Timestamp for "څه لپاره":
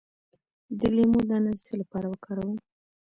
1.65-2.05